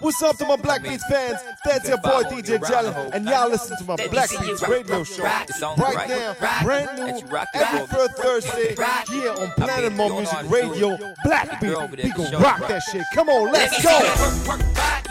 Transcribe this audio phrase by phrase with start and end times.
[0.00, 1.38] What's up to my Blackbeats fans?
[1.64, 6.34] That's your boy DJ Jalen, and y'all listen to my Blackbeats radio show right now,
[6.62, 7.28] brand new.
[7.54, 8.74] every first Thursday.
[9.10, 10.96] here on Planet More Music Radio.
[11.26, 13.02] Blackbeats, we gon' rock that shit.
[13.14, 15.07] Come on, let's go.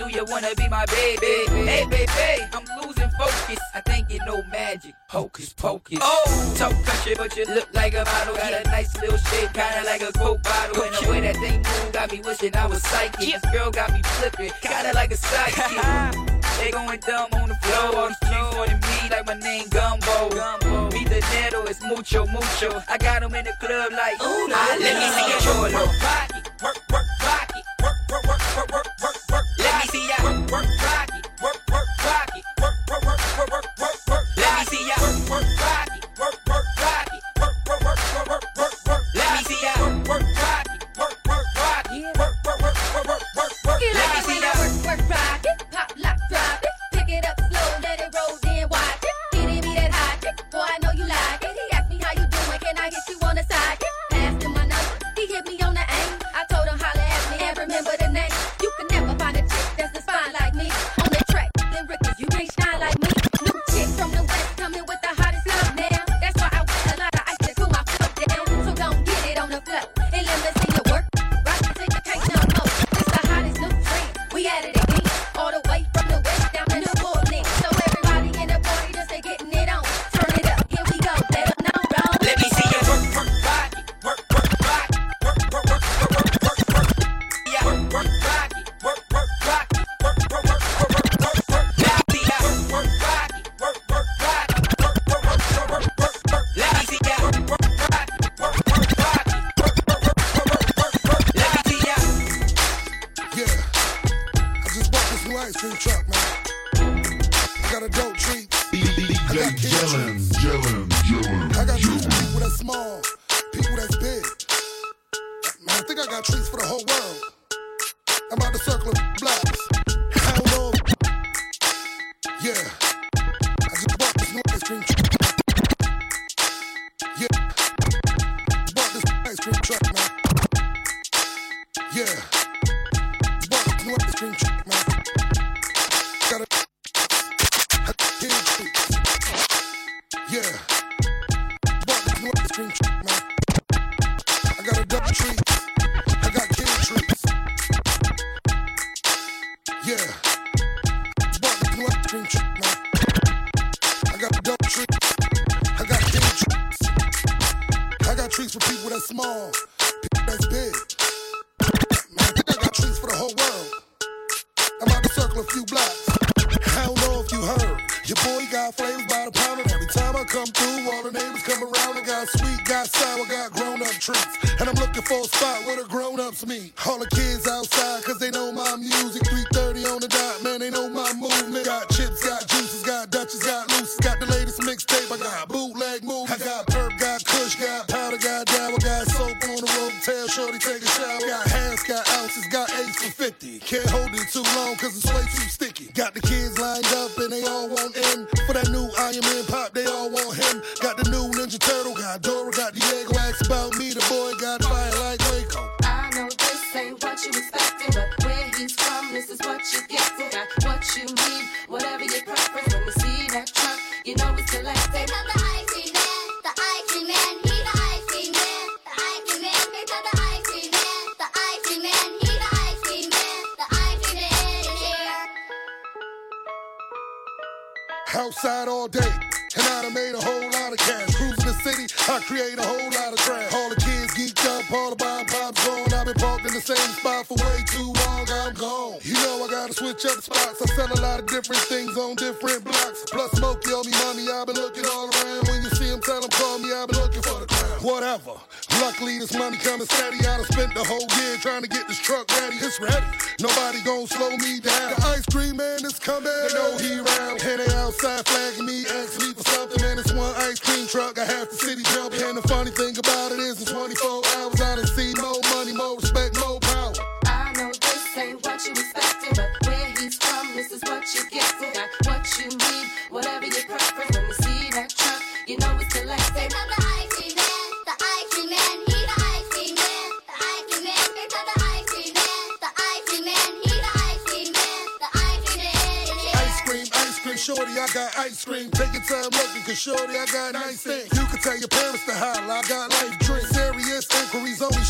[0.00, 1.44] do you wanna be my baby?
[1.68, 3.58] Hey, baby, I'm losing focus.
[3.74, 4.94] I think you know magic.
[5.08, 5.98] Hocus pocus.
[6.00, 8.34] Oh, talk country, but you look like a model.
[8.34, 10.82] Got a nice little shape, kinda like a coke bottle.
[10.82, 13.20] And the way that thing move got me wishing I was psychic.
[13.20, 16.26] This girl got me flipping, kinda like a psychic.
[16.60, 17.96] They going dumb on the floor.
[17.96, 20.28] All these chicks wanting me like my name Gumbo.
[20.28, 20.90] Gumbo.
[20.90, 22.82] Me the nettle, it's mucho, mucho.
[22.86, 26.29] I got them in the club like, ooh, nah, let me see your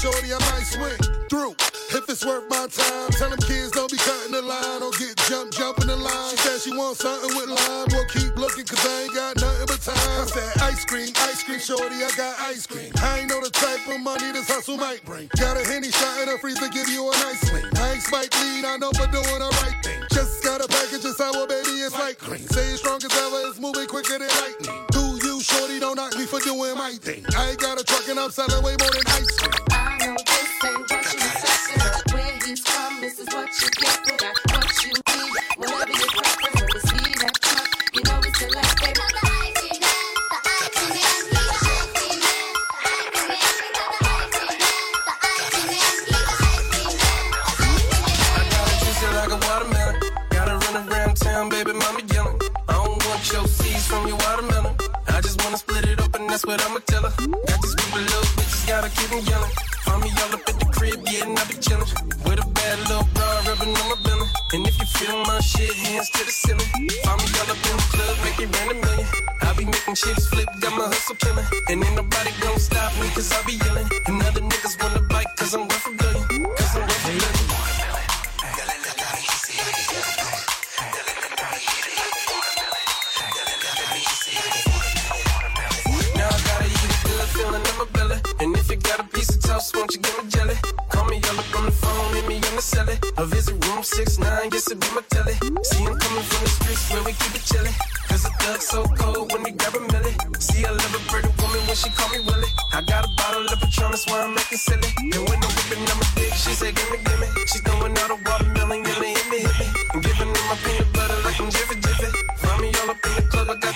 [0.01, 0.97] shorty, I might swing
[1.29, 1.53] through.
[1.93, 4.81] If it's worth my time, tell them kids don't be cutting the line.
[4.81, 6.31] or get jumped, jumping the line.
[6.31, 7.87] She said she wants something with lime.
[7.93, 9.99] Well, keep looking, cause I ain't got nothing but time.
[9.99, 12.91] I said, ice cream, ice cream, shorty, I got ice cream.
[13.03, 15.29] I ain't know the type of money this hustle might bring.
[15.37, 17.69] Got a henny shot in the freezer, give you a nice swing.
[17.77, 20.01] I ain't Spike I know for doing the right thing.
[20.15, 22.47] Just got a package of sour, baby, it's like cream.
[22.49, 24.87] Say it's strong as ever, it's moving quicker than lightning.
[24.95, 27.27] Do you, shorty, don't knock me for doing my thing.
[27.37, 29.60] I ain't got a truck and I'm selling way more than ice cream.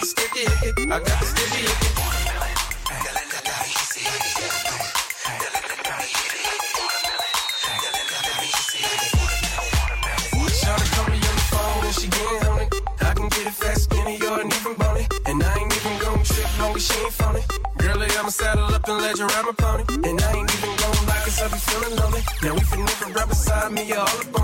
[0.05, 0.83] the sticky hickey.
[0.85, 1.91] I got the sticky hickey.
[11.95, 12.75] She get on it.
[13.01, 15.07] I can get it fast, skinny, or an even bony.
[15.27, 17.41] And I ain't even gon' trip long as she ain't phony.
[17.79, 19.85] Girlie, I'ma saddle up and let you my pony.
[20.09, 22.23] And I ain't even gon' lock us up, you feeling lonely.
[22.43, 24.44] Now if you never right beside me, you're all up on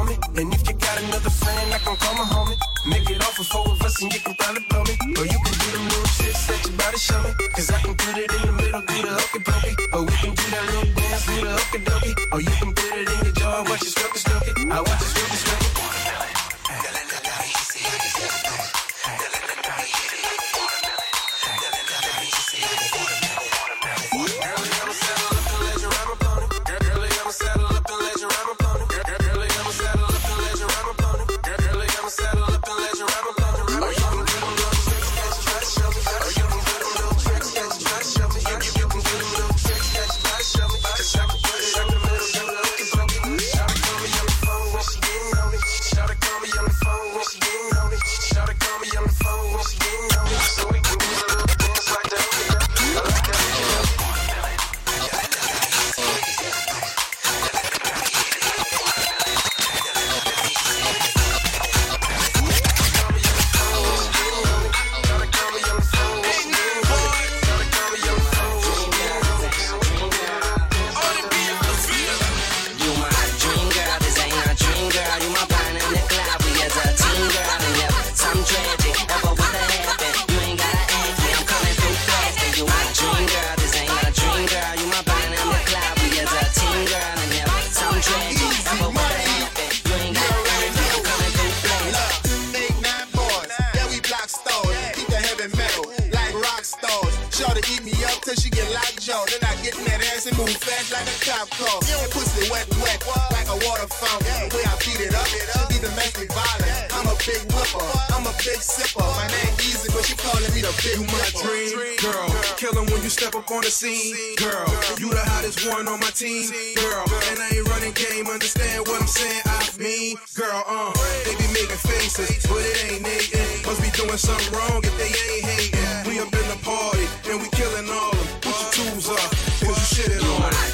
[110.91, 114.67] You my dream girl, killin' when you step up on the scene, girl.
[114.99, 117.05] You the hottest one on my team, girl.
[117.31, 119.43] And I ain't running game, understand what I'm saying?
[119.47, 120.93] I mean, girl, uh,
[121.25, 123.67] they be making faces, but it ain't Nathan.
[123.67, 126.11] Must be doing something wrong if they ain't hating.
[126.11, 128.27] We up in the party and we killing all them.
[128.43, 129.31] Put your tools up,
[129.63, 130.70] cause you shit it on.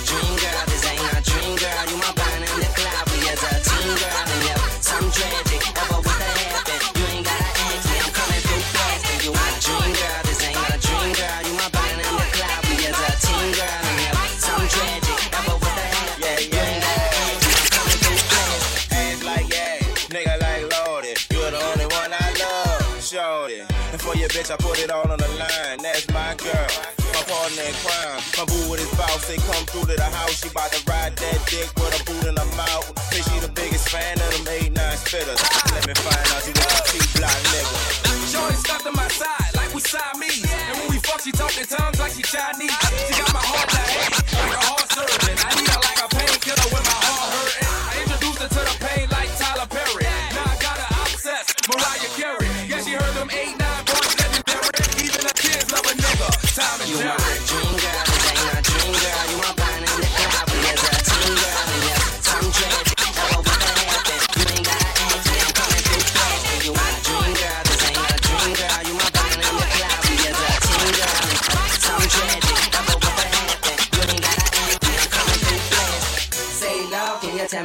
[24.86, 25.78] It all on the line.
[25.82, 26.70] That's my girl,
[27.10, 28.22] my partner in crime.
[28.38, 30.38] My boo with his boss, they come through to the house.
[30.38, 32.86] She bout to ride that dick with a boot in her mouth.
[33.10, 35.42] Say she the biggest fan of them 8 9 spitters.
[35.74, 38.30] Let me find out you got a T-block nigga.
[38.30, 40.46] Shorty stuck to my side like we Siamese.
[40.46, 42.85] And when we fuck, she talking tongues like she Chinese.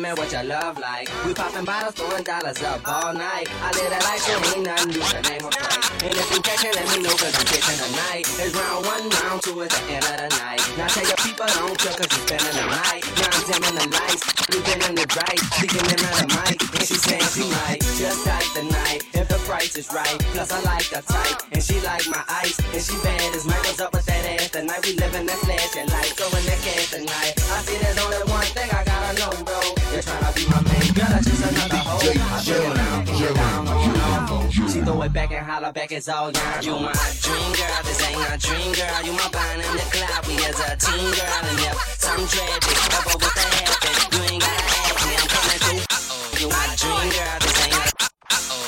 [0.02, 1.08] Me what your love like?
[1.26, 3.46] We popping bottles, throwing dollars up all night.
[3.62, 5.88] I live that life, so ain't nothing new to name a price.
[6.02, 8.26] And if you catch it, let me know, cause I'm catching tonight.
[8.42, 10.62] It's round one, round two, it's the end of the night.
[10.74, 13.04] Now tell your people don't chill, cause you spending the night.
[13.14, 16.58] Now I'm dimming the lights, sleeping in the bright, speaking in the mic.
[16.66, 20.18] And she saying she might just like the night, if the price is right.
[20.34, 22.58] Plus I like the type, and she like my ice.
[22.74, 24.82] And she bad as Michael's up with that ass tonight.
[24.82, 27.38] We live in that flashing light, throwing that cash tonight.
[27.38, 29.81] I see there's only one thing I gotta know, bro.
[29.92, 32.00] You're trying to be my main girl, that's just another hoe.
[32.00, 34.50] I bring down, bring down, on, on.
[34.50, 36.64] She throw it back and holler back, it's all young.
[36.64, 39.04] You my dream girl, this ain't my dream girl.
[39.04, 41.44] You my bond in the cloud, we as a team girl.
[41.44, 45.60] And if something tragic ever was to happen, you ain't gotta ask me, I'm coming
[45.60, 46.40] through.
[46.40, 48.08] You my dream girl, this ain't a.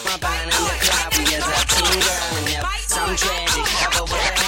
[0.04, 2.36] my bond in the cloud, we as a team girl.
[2.36, 4.43] And if something tragic ever was to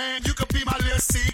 [0.00, 1.29] man, you could be my little secret.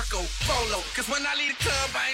[0.00, 0.80] Marco Polo.
[0.96, 2.09] Cause when I leave the club, I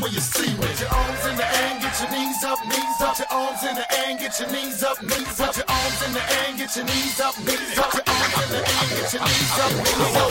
[0.00, 0.66] when you see me.
[0.66, 3.18] Put your arms in the air, get your knees up, knees up.
[3.18, 5.56] Your arms in the air, get your knees up, knees up.
[5.56, 7.94] Your arms in the air, get your knees up, knees up.
[7.94, 10.27] Your arms in the air, get your knees up, knees up.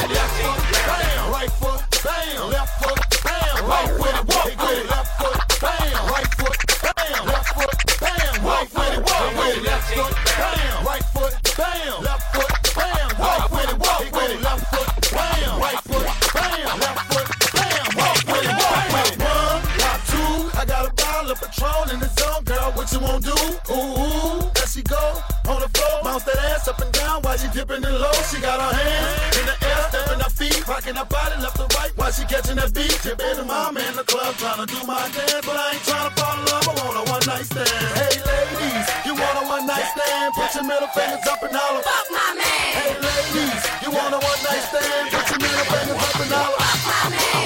[34.57, 36.65] trying to do my dance, but I ain't trying to fall in love.
[36.65, 37.69] I want a one night stand.
[37.93, 40.33] Hey ladies, you want a one night stand?
[40.33, 41.81] Put your middle fingers up and holler.
[41.85, 42.69] Fuck my man.
[42.73, 45.13] Hey ladies, you want a one night stand?
[45.13, 46.57] Put your middle fingers up and holler.
[46.57, 47.37] Fuck my man.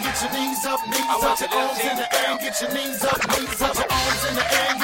[0.00, 3.18] Get your knees up, knees up, your arms in the air, get your knees up,
[3.28, 4.81] knees up, your arms in the air.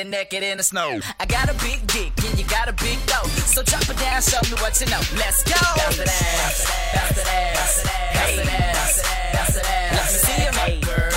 [0.00, 1.00] bloody naked in the snow.
[1.18, 3.26] I got a big dick and you got a big toe.
[3.28, 5.00] So drop it down, show me what you know.
[5.16, 5.54] Let's go.
[5.76, 7.84] Bounce it ass, bounce it ass,
[8.14, 9.92] bounce it ass, bounce it ass.
[9.96, 10.84] Let me see you, mate.
[10.84, 11.10] Girl,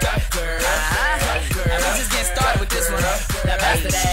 [0.00, 0.60] girl, girl.
[1.72, 3.02] I'm just getting started with this one.
[3.46, 4.09] Now bounce it ass.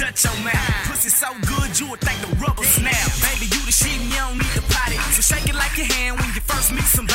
[0.00, 0.88] Your mouth.
[0.88, 2.92] Pussy so good, you would think the rubber snap.
[3.22, 4.96] Baby, you the shit, you don't need the potty.
[5.14, 7.05] So shake it like your hand when you first meet somebody.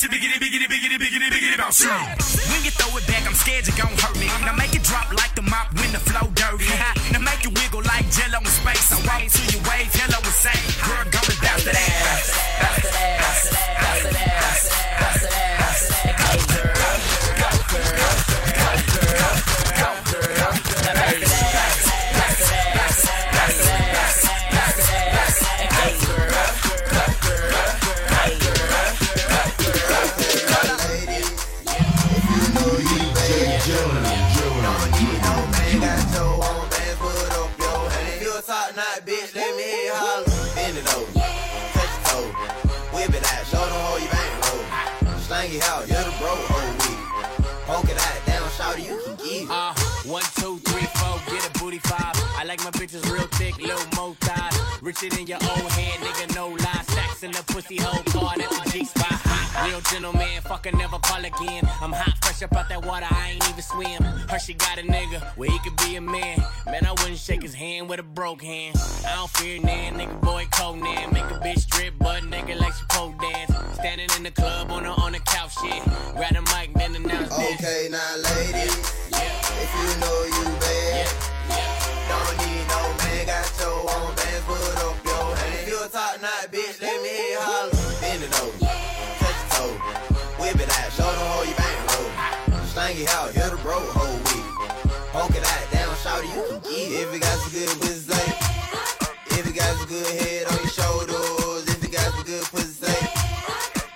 [0.00, 1.84] Bounce it, biggity, biggity, biggity, biggity, biggity, bounce.
[1.84, 4.26] When you throw it back, I'm scared you gon' hurt me.
[4.44, 6.68] Now make it drop like the mop when the flow dirty.
[7.12, 8.92] now make it wiggle like jello in space.
[8.92, 9.92] I walk to your wave,
[49.52, 49.74] Uh,
[50.06, 52.14] one, two, three, four, get a booty five.
[52.38, 54.56] I like my bitches real thick, little mo thighs.
[54.80, 56.84] Richer than your old head, nigga, no lie.
[56.86, 58.59] Stacks in the pussy hole, card at
[59.66, 61.68] real gentleman, fucker never call again.
[61.80, 64.02] I'm hot, fresh up out that water, I ain't even swim.
[64.02, 66.42] Her, she got a nigga where he could be a man.
[66.66, 68.76] Man, I wouldn't shake his hand with a broke hand.
[69.06, 71.12] I don't fear nan, nigga, boy, Conan.
[71.12, 73.52] Make a bitch strip, butt nigga like she pole dance.
[73.74, 75.82] Standing in the club on the on the couch, shit.
[76.14, 77.54] Grab the mic, then announce this.
[77.60, 78.76] Okay, now ladies,
[79.12, 81.08] if you know you bad,
[82.08, 85.54] don't need no man, got your own bands, put up your hand.
[85.54, 87.70] If you a top knot, bitch, let me holler.
[88.00, 88.89] Bend it over,
[92.90, 94.50] Slang it out, you're bro, whole week.
[95.14, 97.06] Poke it out, down, shout you can get it.
[97.06, 98.18] If you got some good pussy.
[99.30, 102.90] If you got some good head on your shoulders, if you got some good pussy.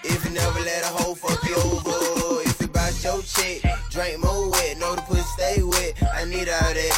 [0.04, 4.22] If you never let a hoe fuck you over, if you bout your chick, drink
[4.22, 5.98] more wet, know the pussy stay wet.
[6.14, 6.94] I need all that.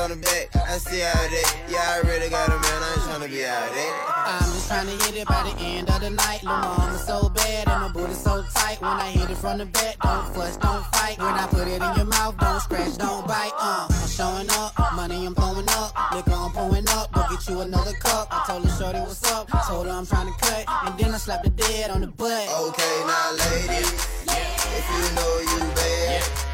[0.00, 1.56] On the back, I see all that.
[1.68, 3.92] Yeah, I really got a man, I ain't tryna be all that.
[4.40, 6.42] I'm just trying to hit it by the end of the night.
[6.42, 8.80] Lil' mama so bad and my booty so tight.
[8.80, 11.18] When I hit it from the back, don't fuss, don't fight.
[11.18, 13.52] When I put it in your mouth, don't scratch, don't bite.
[13.60, 17.12] Uh, I'm showing up, money I'm blowing up, liquor I'm pouring up.
[17.12, 18.28] Go get you another cup.
[18.30, 21.18] I told her shorty what's up, told her I'm trying to cut, and then I
[21.18, 22.48] slapped the dead on the butt.
[22.48, 23.92] Okay, now ladies,
[24.24, 26.49] if you know you bad,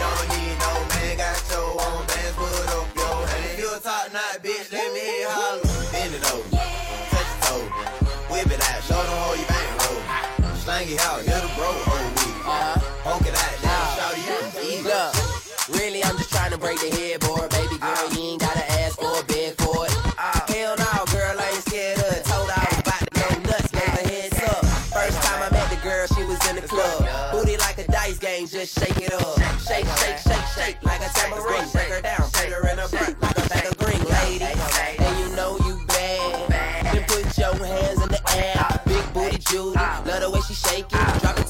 [0.00, 3.44] don't need no man, got your own bands, put up your hand.
[3.50, 5.62] If you a top knot, bitch, let me hear holler.
[5.92, 6.48] Bend it over,
[7.10, 7.66] touch your toe,
[8.30, 10.00] whip it out, show them how you bang roll.
[10.62, 12.38] Slang it out, you're bro, whole week.
[12.46, 12.78] Uh-huh.
[13.02, 13.96] Poke it out, down, ah.
[13.96, 14.90] shout you can eat it.
[14.90, 15.12] Look,
[15.78, 17.25] really, I'm just trying to break the headboard,
[28.56, 29.38] just shake it up.
[29.60, 31.68] Shake, shake, shake, shake like a tambourine.
[31.72, 34.44] Break her down, put her in a break like a bag of green, lady.
[34.98, 36.94] And you know you bad.
[36.94, 38.80] Then put your hands in the air.
[38.86, 41.20] Big booty Judy, love the way she shake it.
[41.20, 41.45] Drop it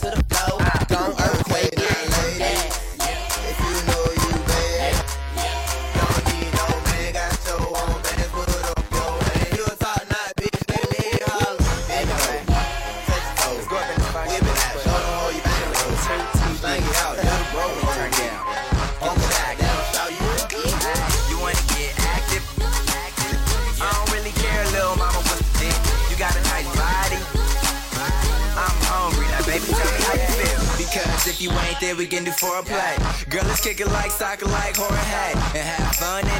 [33.66, 35.05] kick it like soccer, like horror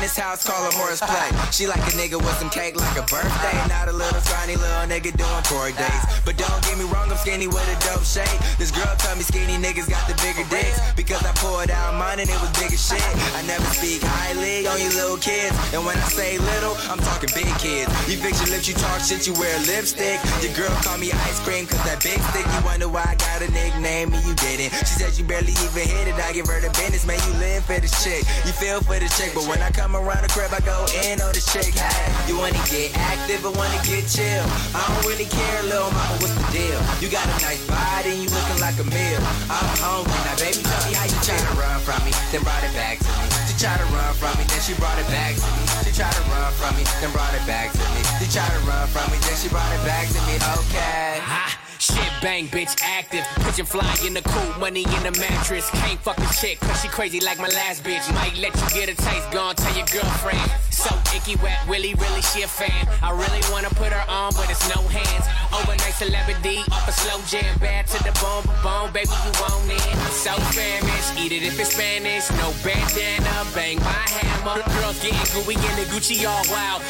[0.07, 1.31] this house, call it horse play.
[1.51, 3.59] She like a nigga with some cake like a birthday.
[3.67, 6.03] Not a little scrawny little nigga doing tour days.
[6.23, 8.39] But don't get me wrong, I'm skinny with a dope shape.
[8.55, 10.79] This girl told me skinny niggas got the bigger dicks.
[10.95, 13.03] Because I poured out mine and it was big as shit.
[13.35, 15.59] I never speak highly on you little kids.
[15.75, 17.91] And when I say little, I'm talking big kids.
[18.07, 20.23] You fix your lips, you talk shit, you wear lipstick.
[20.39, 22.47] Your girl call me ice cream, cause that big stick.
[22.47, 24.71] You wonder why I got a nickname and you didn't.
[24.87, 26.15] She said you barely even hit it.
[26.15, 27.19] I give her the business, man.
[27.27, 28.23] You live for this chick.
[28.47, 31.21] You feel for this chick, but when I come around the crib, I go in
[31.21, 31.73] on this chick.
[31.73, 34.45] Hey, you wanna get active or wanna get chill?
[34.77, 36.81] I don't really care, little mama, what's the deal?
[37.01, 39.21] You got a nice body and you looking like a meal.
[39.49, 40.61] I'm hungry now, baby.
[40.61, 43.27] Tell me how you tryna run from me, then brought it back to me.
[43.49, 45.63] She tried to run from me, then she brought it back to me.
[45.87, 48.01] She tried to run from me, then brought it back to me.
[48.21, 50.37] She tried to run from me, then she brought it back to me.
[50.37, 51.25] Okay.
[51.25, 51.66] Ha!
[51.87, 53.23] Shit bang, bitch active.
[53.47, 55.71] Pigeon fly in the coop, money in the mattress.
[55.71, 58.03] Can't fuck a chick, cause she crazy like my last bitch.
[58.13, 60.51] Might let you get a taste, gon' tell your girlfriend.
[60.71, 62.89] So icky wet, Willy, really, she a fan.
[63.03, 65.27] I really wanna put her on, but it's no hands.
[65.55, 67.55] Overnight celebrity, off a slow jam.
[67.61, 69.87] Bad to the bone, bone, baby, you want it.
[70.11, 72.27] So famished, eat it if it's Spanish.
[72.43, 74.59] No bandana, bang my hammer.
[74.83, 76.83] Girls getting gooey in the Gucci all wild.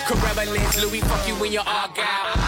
[0.48, 2.45] Lens, Louis, fuck you when you're all out.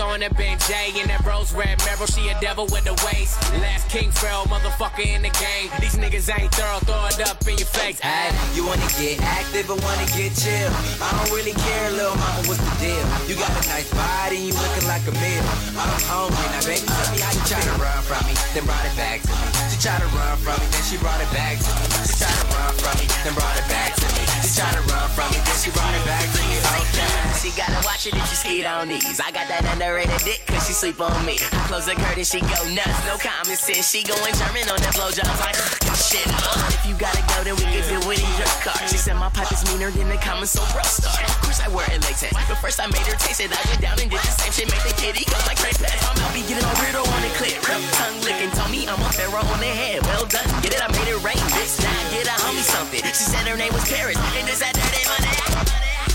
[0.00, 2.08] On that Ben J and that rose red Meryl.
[2.08, 3.36] She a devil with the waist.
[3.60, 5.68] Last King Pharaoh, motherfucker in the game.
[5.76, 8.00] These niggas ain't thorough, throw it up in your face.
[8.02, 10.72] Ay, you wanna get active or wanna get chill?
[11.04, 13.04] I don't really care, little mama, what's the deal?
[13.28, 15.44] You got a nice body, you looking like a meal.
[15.76, 18.88] I'm hungry, now baby, tell me how you try to run from me, then brought
[18.88, 19.46] it back to me.
[19.68, 21.84] She tried to run from me, then she brought it back to me.
[22.08, 24.29] She tried to run from me, then brought it back to me.
[24.50, 26.58] She tried to run from me, then she it back to me.
[26.58, 27.30] Okay.
[27.38, 29.22] She gotta watch it if she skate on these.
[29.22, 31.38] I got that underrated dick cause she sleep on me.
[31.38, 32.98] I close the curtain, she go nuts.
[33.06, 33.86] No common sense.
[33.86, 35.54] She going German on that blowjobs like
[35.94, 36.26] shit.
[36.26, 38.74] Uh, if you gotta go, then we can do it in your car.
[38.90, 41.14] She said my pipe is meaner than the common so bro star.
[41.14, 43.54] Of course I wear it latex, but first I made her taste it.
[43.54, 45.86] I went down and did the same shit, make the kitty go like crazy.
[45.86, 47.54] I'm out be getting all weirdo on the clip.
[47.70, 50.02] Real tongue licking, told me I'm a pharaoh on the head.
[50.10, 51.78] Well done, get it, I made it rain, bitch.
[51.78, 53.06] Now get a homie something.
[53.14, 55.36] She said her name was Paris, and this that dirty money.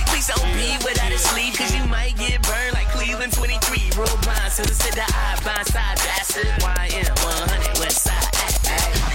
[0.09, 3.93] Please don't be without a sleeve, cause you might get burned like Cleveland 23.
[3.93, 6.01] Roll blind, so sit the eye, blind side,
[6.33, 6.49] it.
[6.59, 8.25] YM 100 West Side.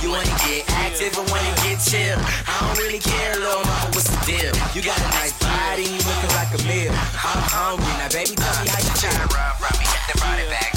[0.00, 2.16] You wanna get active or wanna get chill?
[2.46, 4.54] I don't really care, little mama, what's the deal?
[4.72, 6.94] You got a nice body, you looking like a meal.
[6.94, 10.38] I'm hungry, now baby, tell me how you try to run from me, then brought
[10.38, 10.70] it back.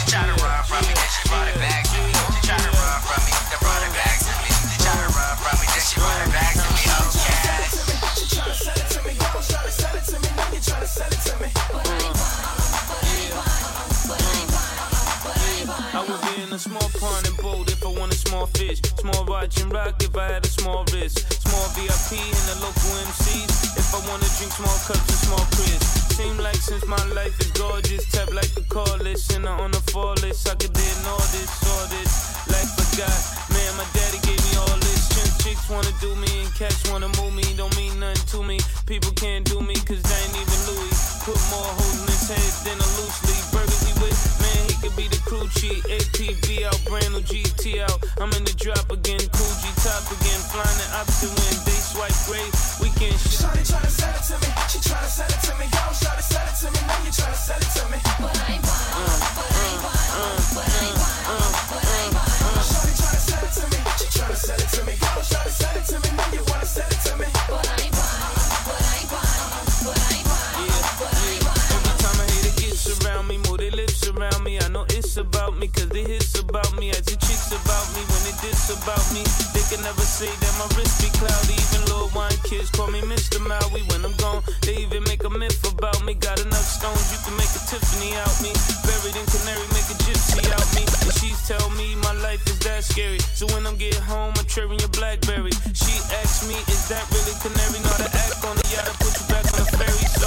[0.00, 1.83] She tried to run from me, then she brought it back
[15.94, 18.80] I would be in a small pond and boat if I want a small fish.
[18.96, 21.20] Small watch and rock if I had a small wrist.
[21.42, 26.16] Small VIP in the local MCs if I wanna drink small cups and small crisps.
[26.16, 29.80] Seem like since my life is gorgeous, tap like a call list and on the
[29.92, 30.48] fall list.
[30.48, 32.48] I could ignore this, all this.
[32.48, 35.08] Life I got, man, my daddy gave me all this.
[35.14, 37.46] Chimp chicks wanna do me and cats wanna move me.
[37.56, 38.58] Don't mean nothing to me.
[38.86, 40.98] People can't do me cause they ain't even Louis.
[41.24, 43.43] Put more holes in his head than a loose leaf.
[44.84, 45.80] Could be the crew chief.
[45.88, 47.96] APV out, brand new GT out.
[48.20, 50.40] I'm in the drop again, cool G top again.
[50.52, 52.52] Flying the opposite wind, they swipe great.
[52.84, 53.40] Weekend shit.
[53.40, 56.44] Shawty tryna sell it to me, she tryna sell it to me, yo, shawty sell
[56.44, 57.98] it to me, now you tryna sell it to me.
[58.20, 61.24] But I ain't buying, uh, but I ain't buying, uh, but I ain't buying,
[61.72, 62.68] but I ain't buying.
[62.68, 65.76] Shawty tryna sell it to me, she tryna sell it to me, yo, shawty sell
[65.80, 67.26] it to me, now you wanna sell it to me.
[67.48, 68.36] But I ain't buying,
[68.68, 69.48] but I ain't buying,
[69.80, 70.60] but I ain't buying,
[71.00, 71.72] but I ain't buying.
[71.72, 73.63] Every time a hater gets around me, move their lips
[74.16, 74.58] around me.
[74.58, 76.90] I know it's about me, cause they hits about me.
[76.90, 79.22] As the chicks about me, when they diss about me.
[79.52, 81.54] They can never say that my wrist be cloudy.
[81.54, 83.40] Even little wine kids call me Mr.
[83.40, 83.82] Maui.
[83.90, 86.14] When I'm gone, they even make a myth about me.
[86.14, 88.52] Got enough stones, you can make a Tiffany out me.
[88.86, 90.84] Buried in Canary, make a gypsy out me.
[91.04, 93.18] And she's tell me my life is that scary.
[93.34, 95.52] So when I'm get home, I'm cherrying your Blackberry.
[95.74, 97.80] She asks me, is that really Canary?
[97.82, 99.53] Not to act on the yacht, I put you back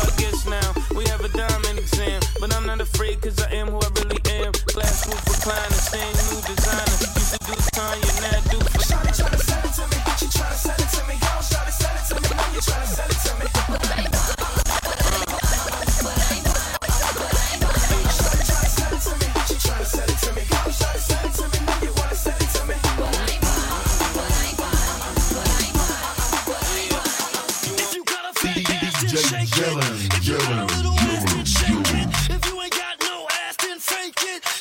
[0.01, 2.21] I guess now we have a diamond exam.
[2.39, 4.51] But I'm not afraid, cause I am who I really am.
[4.73, 6.97] Glass roof recliner, staying new designer.
[7.17, 10.25] Used to do Tanya, now I do for Shawty tryna sell it to me, she
[10.27, 13.09] tryna sell it to me, yo, shawty sell it to me, now you tryna sell
[13.09, 14.36] it to me.
[29.17, 30.13] Shake it.
[30.13, 32.07] If you got a little ass, then shake it.
[32.29, 34.56] If you ain't got no ass, then fake it.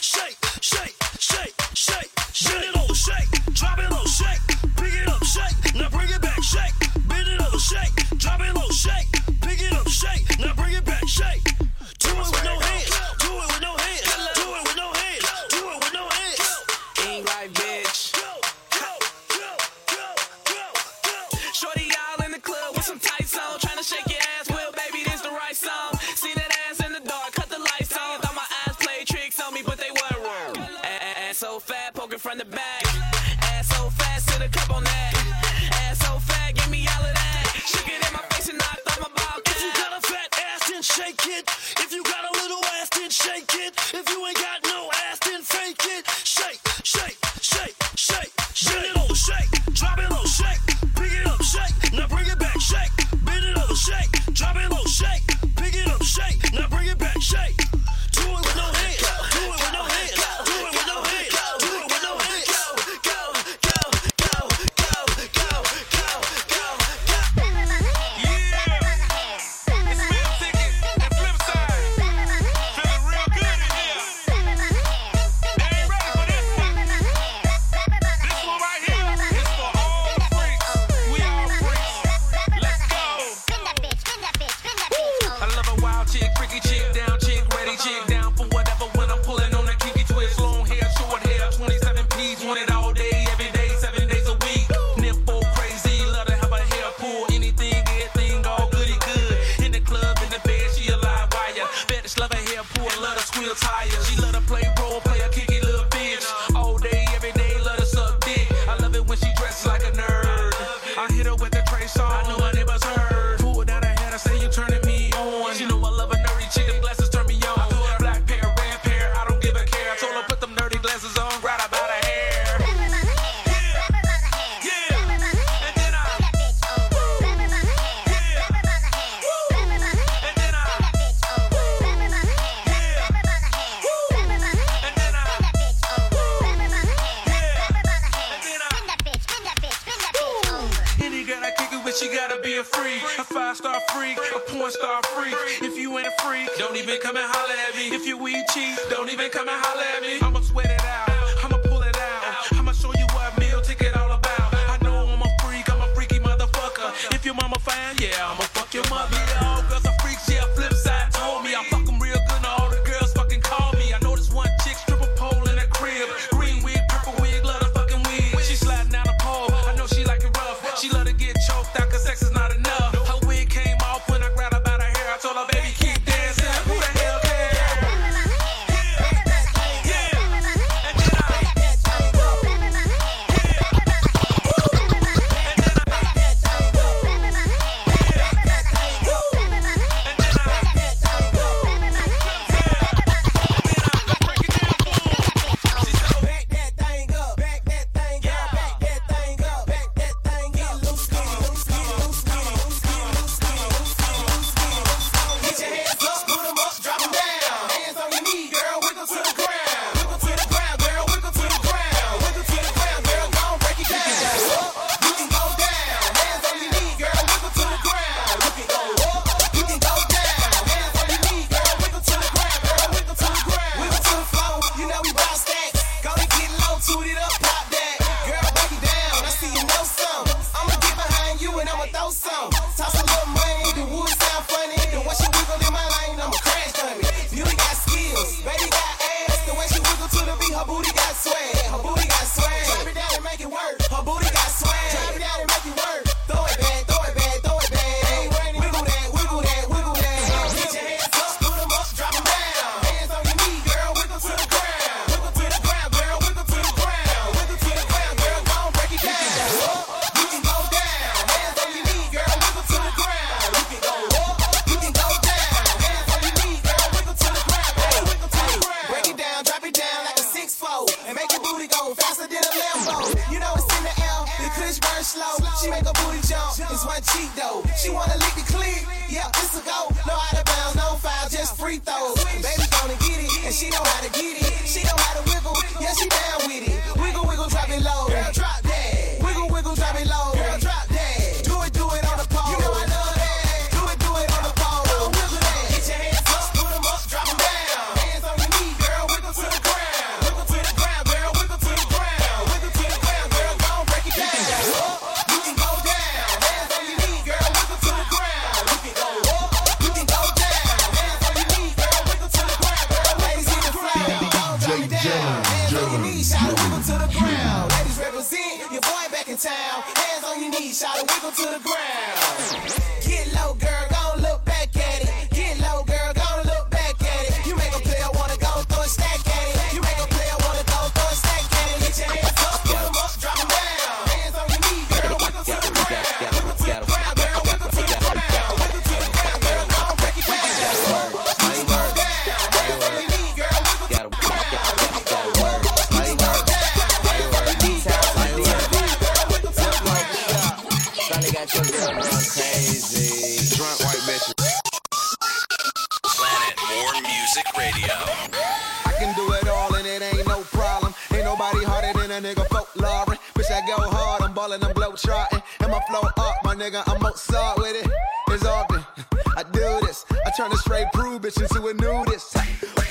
[370.46, 372.38] Turn a straight prude bitch into a nudist.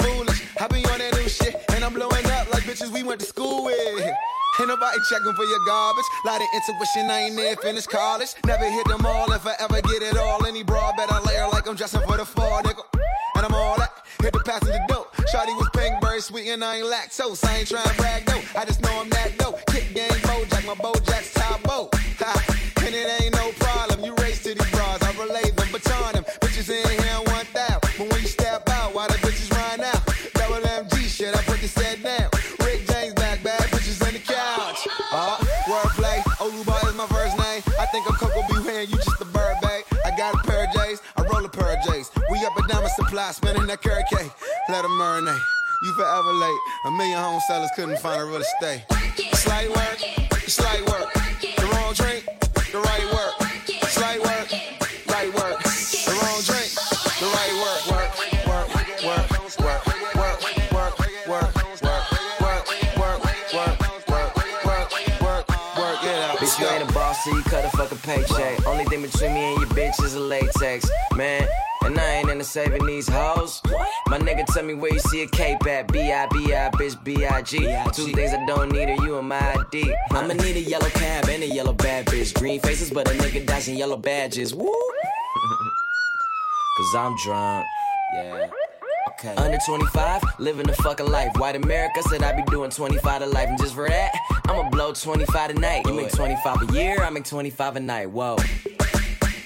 [0.04, 3.22] Foolish, I be on that new shit, and I'm blowing up like bitches we went
[3.22, 4.04] to school with.
[4.60, 6.04] Ain't nobody checking for your garbage.
[6.26, 8.36] Lot of intuition, I ain't there, finished college.
[8.46, 10.46] Never hit them all if I ever get it all.
[10.46, 12.84] Any bra better layer like I'm dressing for the fall, nigga.
[13.38, 14.04] And I'm all that.
[14.22, 15.16] Hit the passenger dope.
[15.32, 17.42] Shawty was pink, very sweet, and I ain't lactose.
[17.48, 18.60] I ain't trying to brag, though.
[18.60, 19.66] I just know I'm that dope.
[19.68, 21.96] Kick game, Bojack, my Bojack's top boat.
[22.84, 24.04] and it ain't no problem.
[24.04, 26.15] You race to these bras, I relay them baton.
[43.16, 44.32] fly, spinning that carrot cake.
[44.68, 45.40] Let them marinate.
[45.84, 46.60] You forever late.
[46.86, 48.84] A million home sellers couldn't find a real estate.
[49.34, 50.00] Slight work,
[50.48, 51.08] slight work.
[51.40, 52.28] The wrong drink,
[52.76, 53.34] the right work.
[53.88, 54.52] Slight work,
[55.08, 55.64] right work.
[55.64, 56.70] The wrong drink,
[57.24, 57.82] the right work.
[57.88, 58.12] Work,
[59.08, 59.24] work,
[59.64, 59.86] work,
[60.20, 61.08] work, work, work,
[65.22, 65.48] work,
[65.80, 66.06] work.
[66.40, 68.68] Bitch, you ain't a boss, so you cut a fucking paycheck.
[68.68, 69.55] Only thing between me and
[70.42, 71.48] latex, man.
[71.84, 73.62] And I ain't into saving these hoes.
[74.08, 75.92] My nigga tell me where you see a cape at.
[75.92, 77.58] B-I-B-I, bitch, B-I-G.
[77.94, 79.94] Two things I don't need are you and my ID.
[80.12, 82.34] I'ma need a yellow cab and a yellow bad bitch.
[82.34, 84.56] Green faces, but a nigga dodging yellow badges.
[84.56, 84.66] Woo!
[86.78, 87.66] Cause I'm drunk,
[88.16, 88.50] yeah.
[89.12, 89.36] Okay.
[89.36, 91.32] Under 25, living the fucking life.
[91.38, 94.12] White America said I'd be doing 25 to life, and just for that,
[94.48, 95.84] I'ma blow 25 tonight.
[95.86, 98.10] You make 25 a year, I make 25 a night.
[98.12, 98.38] Whoa.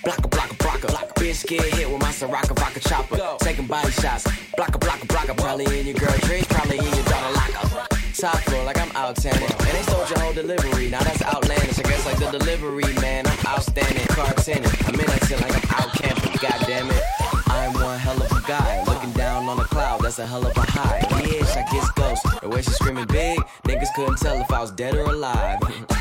[0.04, 0.49] Block a block
[0.88, 1.14] blocker.
[1.16, 3.18] Bitch get hit with my Soraka vodka chopper.
[3.40, 4.26] Taking body shots.
[4.56, 5.34] Blocker, blocker, blocker.
[5.34, 7.88] Probably in your girl dreams, probably in your daughter locker.
[8.20, 9.50] Top floor like I'm out tanning.
[9.50, 10.90] And they sold your whole delivery.
[10.90, 11.80] Now that's outlandish.
[11.80, 14.06] I guess like the delivery man, I'm outstanding.
[14.08, 14.88] Car tenant.
[14.88, 16.34] I'm in acting like I'm out camping.
[16.42, 17.04] God damn it.
[17.48, 18.84] I'm one hell of a guy.
[18.86, 21.02] Looking down on a cloud, that's a hell of a high.
[21.10, 22.40] Bitch, I kiss ghosts.
[22.42, 25.60] The way she screaming big, niggas couldn't tell if I was dead or alive.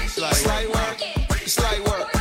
[0.08, 0.98] Slight work,
[1.46, 2.17] slight work.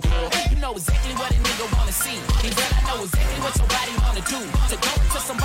[0.00, 0.28] girl.
[0.50, 2.18] You know exactly what a nigga wanna see.
[2.42, 4.40] He girl, I know exactly what your body wanna do.
[4.70, 5.39] To go to some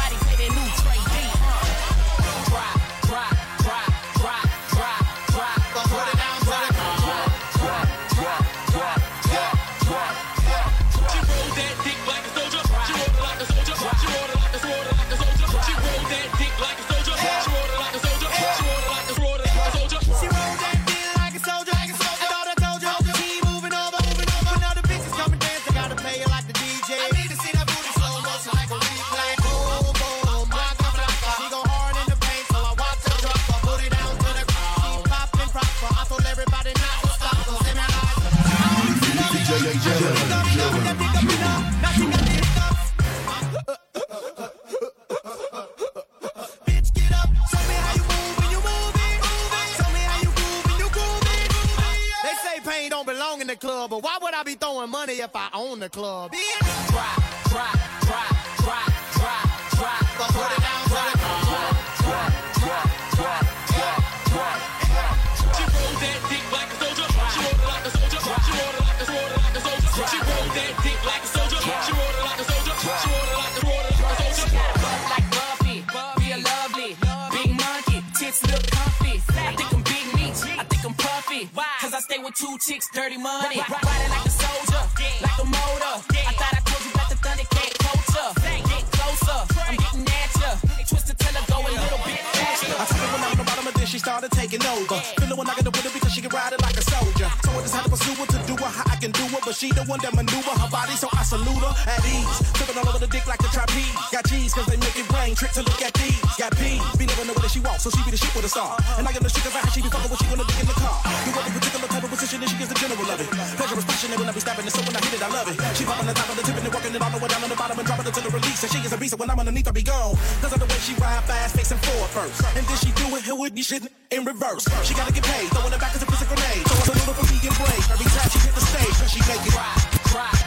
[118.16, 119.18] to the release, and she is a beast.
[119.20, 120.16] When I'm underneath, I be gone.
[120.40, 122.40] Cause of the way she ride fast, facing forward first.
[122.56, 124.66] And then she do it, who would you shitting in reverse?
[124.84, 126.68] She gotta get paid, throwing it back as a physical of grenade.
[126.68, 127.92] So it's a little for me and brave.
[127.92, 129.76] Every time she hit the stage, cause she make it cry,
[130.12, 130.45] cry.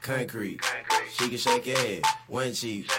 [0.00, 0.60] Concrete.
[1.12, 2.90] She can shake your one cheek.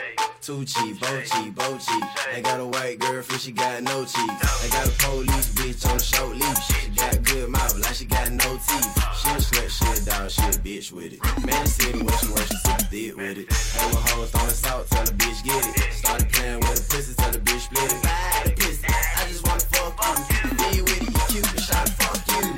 [0.41, 1.99] Tucci, Bochi, Bochi.
[2.33, 4.63] I got a white girlfriend, she got no teeth.
[4.63, 6.65] I got a police bitch on the short leash.
[6.67, 8.93] She got good mouth, like she got no teeth.
[9.19, 11.45] She a slut, she a dog, she a bitch with it.
[11.45, 13.51] Man, see me when she works, she super thick with it.
[13.51, 15.93] Hang my hoes, throwing salt, tell the bitch get it.
[15.93, 18.01] Started playing with the pussy, tell the bitch split it.
[18.01, 19.99] Buy the I just wanna fuck
[20.31, 20.49] you.
[20.55, 22.48] Be with you cute, shot fuck you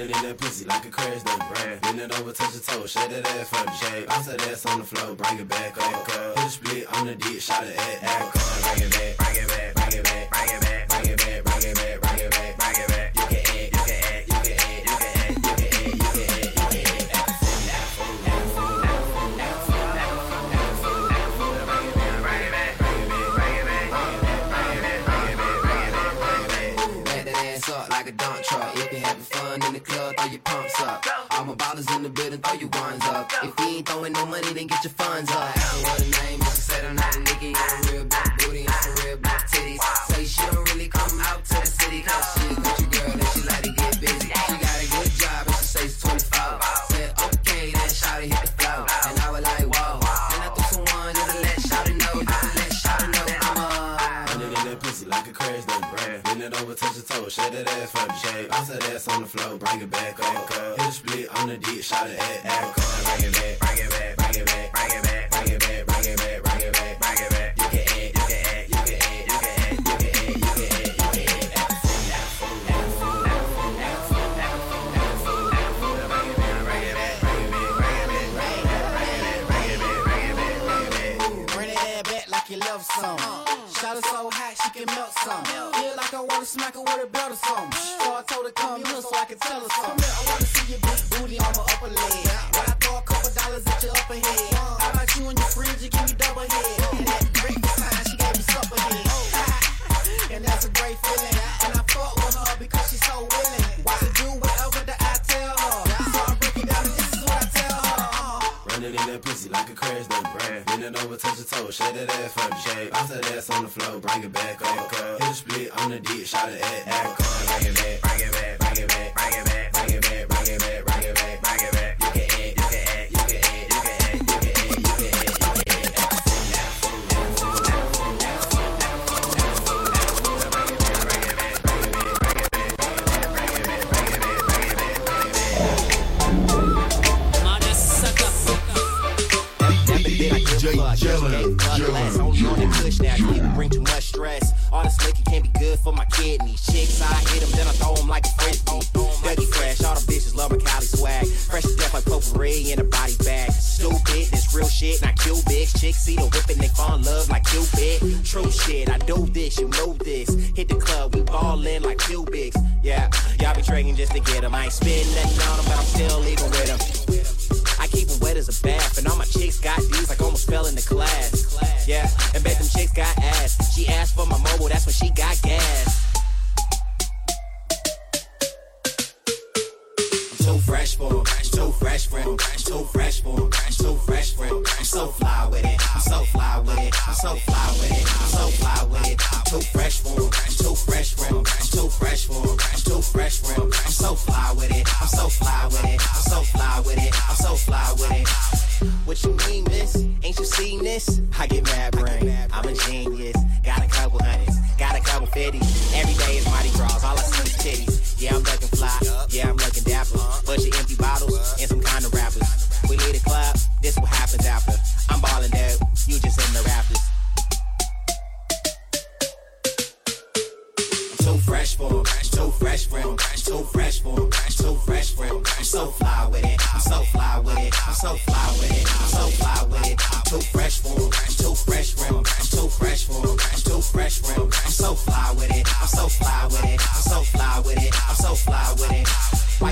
[0.00, 1.80] it in that pussy like a crash dump, bruh.
[1.82, 4.06] Bend it over, touch the toe, shake that ass from the shade.
[4.06, 6.34] Bounce that ass on the floor, bring it back up.
[6.36, 9.74] Push split on the deep, shot it at, at, Bring it back, bring it back,
[9.74, 11.19] bring it back, bring it back, bring it back.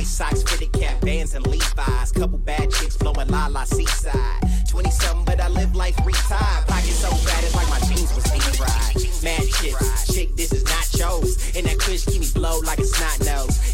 [0.08, 2.12] socks, fitted cap, bands, and Levi's.
[2.12, 4.42] Couple bad chicks blowing la la seaside.
[4.68, 6.66] 20 something, but I live life retired.
[6.66, 8.96] Pocket so fat, it's like my jeans was deep fried.
[9.22, 10.78] Mad chips, chick, this is not.
[11.58, 13.67] And that kush keep me blow like a snot nose.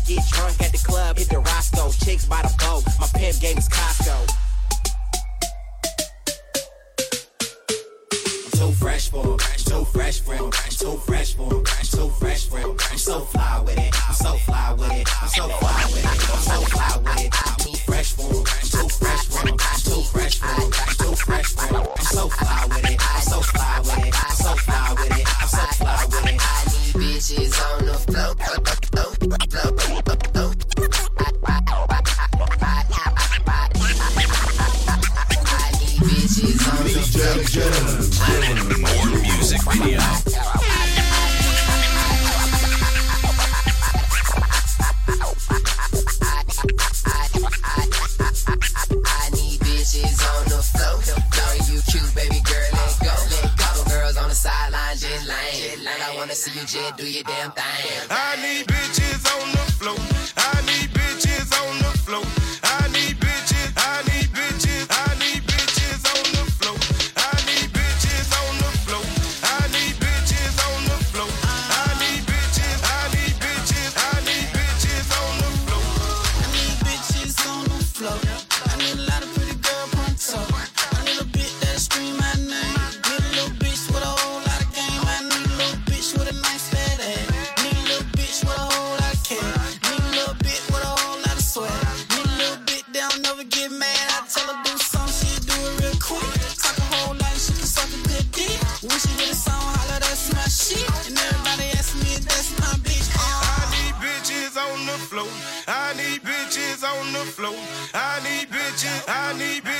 [108.77, 109.74] I need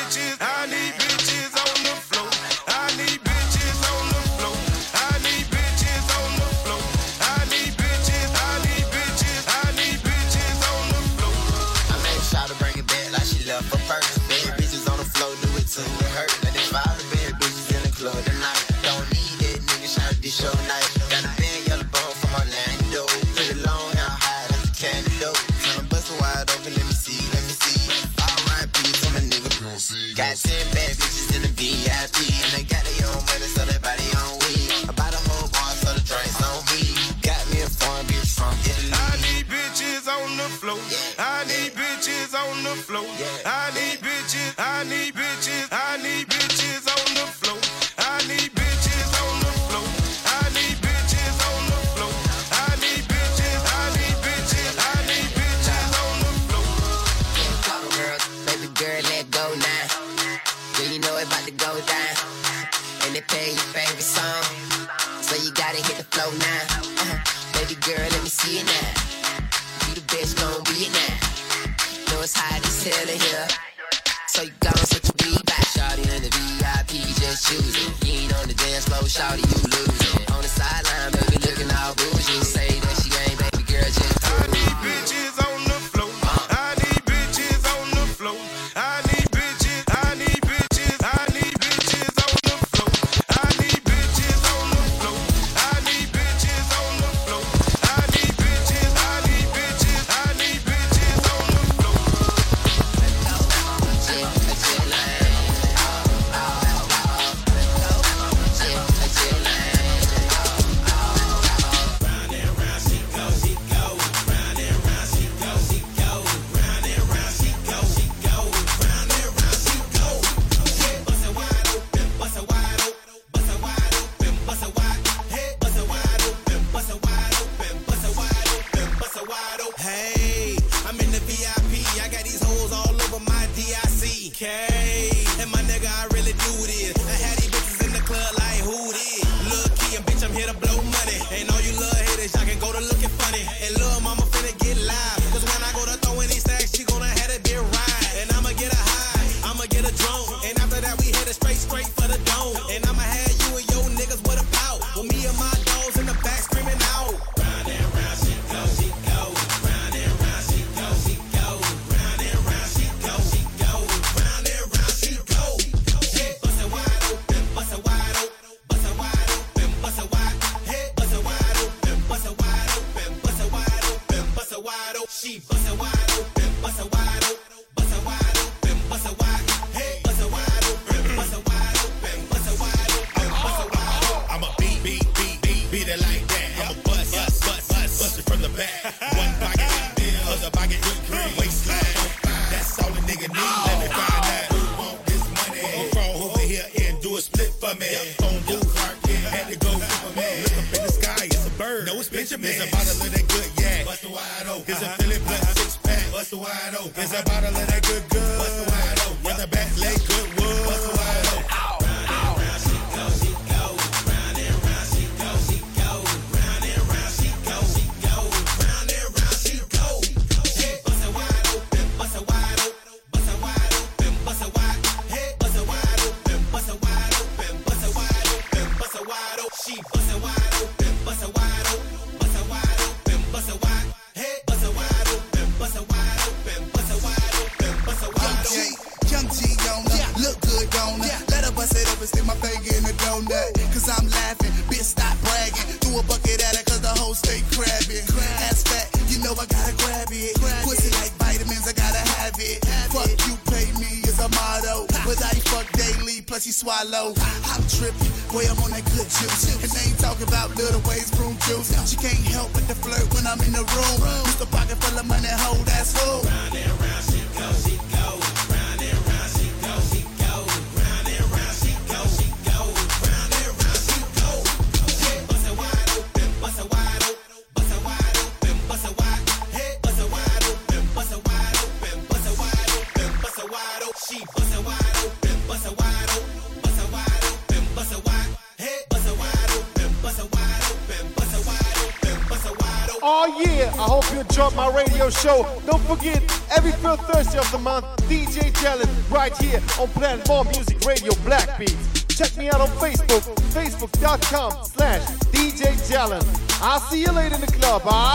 [299.85, 300.27] on Planet
[300.57, 306.23] Music Radio blackbeats Check me out on Facebook, facebook.com slash DJ Jalen.
[306.63, 308.14] I'll see you later in the club, alright?